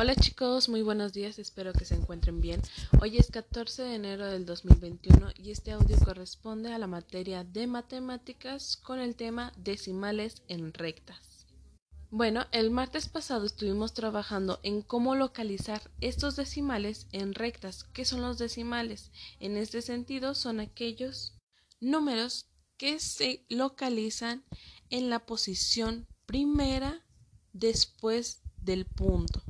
[0.00, 2.62] Hola chicos, muy buenos días, espero que se encuentren bien.
[3.02, 7.66] Hoy es 14 de enero del 2021 y este audio corresponde a la materia de
[7.66, 11.48] matemáticas con el tema decimales en rectas.
[12.10, 17.82] Bueno, el martes pasado estuvimos trabajando en cómo localizar estos decimales en rectas.
[17.92, 19.10] ¿Qué son los decimales?
[19.40, 21.36] En este sentido son aquellos
[21.80, 22.46] números
[22.76, 24.44] que se localizan
[24.90, 27.04] en la posición primera
[27.52, 29.42] después del punto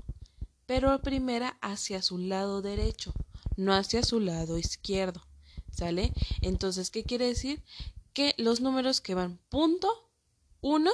[0.68, 3.14] pero primera hacia su lado derecho,
[3.56, 5.22] no hacia su lado izquierdo.
[5.70, 6.12] ¿Sale?
[6.42, 7.64] Entonces, ¿qué quiere decir?
[8.12, 9.88] Que los números que van punto
[10.60, 10.90] 1,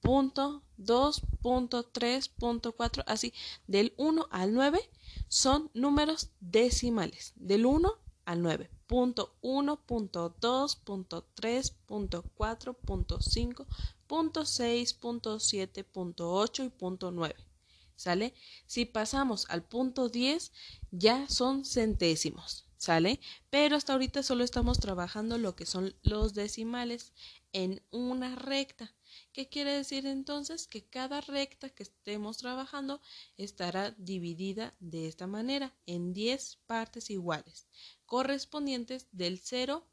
[0.00, 3.34] punto 2, punto 3, punto 4, así,
[3.66, 4.80] del 1 al 9
[5.28, 7.92] son números decimales, del 1
[8.24, 8.70] al 9.
[8.86, 13.66] Punto 1, punto 2, punto 3, punto 4, punto 5,
[14.06, 17.51] punto 6, punto 7, punto 8 y punto 9.
[17.96, 18.34] ¿Sale?
[18.66, 20.52] Si pasamos al punto 10,
[20.90, 23.20] ya son centésimos, ¿sale?
[23.50, 27.12] Pero hasta ahorita solo estamos trabajando lo que son los decimales
[27.52, 28.94] en una recta.
[29.32, 30.66] ¿Qué quiere decir entonces?
[30.66, 33.00] Que cada recta que estemos trabajando
[33.36, 37.66] estará dividida de esta manera en 10 partes iguales,
[38.06, 39.86] correspondientes del 0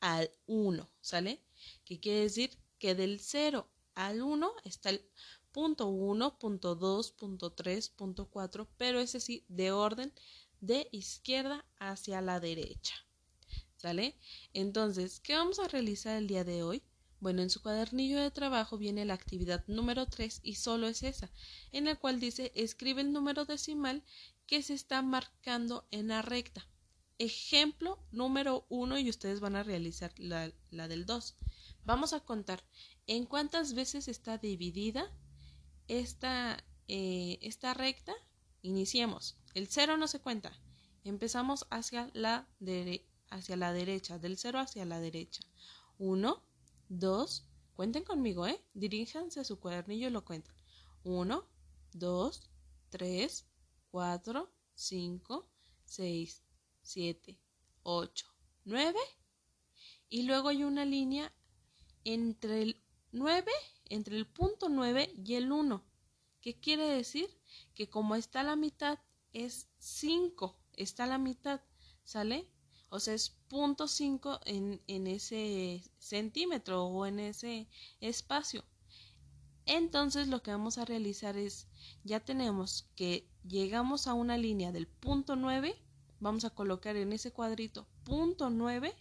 [0.00, 1.40] al 1, ¿sale?
[1.84, 2.58] ¿Qué quiere decir?
[2.78, 5.04] Que del 0 al 1 está el
[5.52, 10.12] punto 1, punto 2, punto 3, punto 4, pero ese sí de orden
[10.60, 12.94] de izquierda hacia la derecha.
[13.76, 14.16] ¿Sale?
[14.52, 16.82] Entonces, ¿qué vamos a realizar el día de hoy?
[17.20, 21.30] Bueno, en su cuadernillo de trabajo viene la actividad número 3 y solo es esa,
[21.70, 24.02] en la cual dice escribe el número decimal
[24.46, 26.66] que se está marcando en la recta.
[27.18, 31.36] Ejemplo número 1 y ustedes van a realizar la, la del 2.
[31.84, 32.64] Vamos a contar
[33.06, 35.12] en cuántas veces está dividida
[35.88, 38.14] esta, eh, esta recta,
[38.62, 39.36] iniciemos.
[39.54, 40.52] El 0 no se cuenta.
[41.04, 42.48] Empezamos hacia la,
[43.30, 45.42] hacia la derecha, del 0 hacia la derecha.
[45.98, 46.42] 1,
[46.88, 48.62] 2, cuenten conmigo, ¿eh?
[48.74, 50.54] Diríjanse a su cuadernillo y lo cuentan.
[51.04, 51.44] 1,
[51.92, 52.50] 2,
[52.90, 53.46] 3,
[53.90, 55.48] 4, 5,
[55.84, 56.42] 6,
[56.82, 57.38] 7,
[57.82, 58.26] 8,
[58.64, 58.98] 9.
[60.08, 61.32] Y luego hay una línea
[62.04, 62.82] entre el
[63.12, 63.50] 9
[63.92, 65.84] entre el punto 9 y el 1.
[66.40, 67.28] ¿Qué quiere decir?
[67.74, 68.98] Que como está la mitad,
[69.34, 70.58] es 5.
[70.72, 71.60] Está la mitad,
[72.02, 72.48] ¿sale?
[72.88, 77.68] O sea, es punto 5 en, en ese centímetro o en ese
[78.00, 78.64] espacio.
[79.66, 81.68] Entonces lo que vamos a realizar es,
[82.02, 85.76] ya tenemos que llegamos a una línea del punto 9,
[86.18, 88.94] vamos a colocar en ese cuadrito punto 9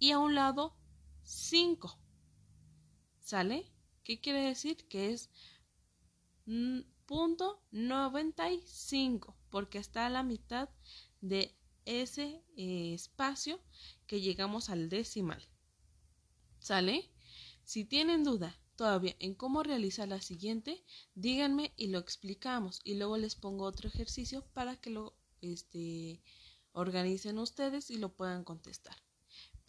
[0.00, 0.74] y a un lado
[1.22, 1.96] 5.
[3.20, 3.70] ¿Sale?
[4.04, 4.76] ¿Qué quiere decir?
[4.88, 5.30] Que es
[7.06, 10.68] punto 95 porque está a la mitad
[11.20, 13.60] de ese eh, espacio
[14.06, 15.42] que llegamos al decimal.
[16.58, 17.10] ¿Sale?
[17.64, 20.82] Si tienen duda todavía en cómo realizar la siguiente,
[21.14, 26.22] díganme y lo explicamos y luego les pongo otro ejercicio para que lo este,
[26.72, 28.96] organicen ustedes y lo puedan contestar.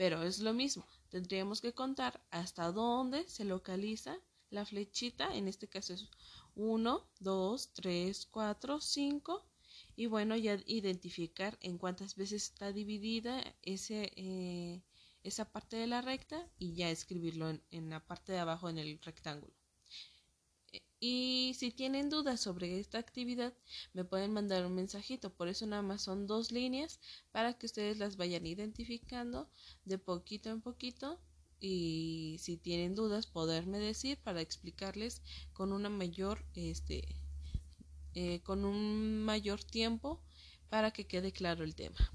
[0.01, 4.17] Pero es lo mismo, tendríamos que contar hasta dónde se localiza
[4.49, 6.09] la flechita, en este caso es
[6.55, 9.45] 1, 2, 3, 4, 5
[9.95, 14.81] y bueno, ya identificar en cuántas veces está dividida ese, eh,
[15.21, 18.79] esa parte de la recta y ya escribirlo en, en la parte de abajo en
[18.79, 19.60] el rectángulo.
[21.03, 23.55] Y si tienen dudas sobre esta actividad,
[23.91, 25.33] me pueden mandar un mensajito.
[25.33, 26.99] Por eso nada más son dos líneas
[27.31, 29.49] para que ustedes las vayan identificando
[29.83, 31.19] de poquito en poquito
[31.59, 35.23] y si tienen dudas poderme decir para explicarles
[35.53, 37.03] con una mayor este
[38.13, 40.21] eh, con un mayor tiempo
[40.69, 42.11] para que quede claro el tema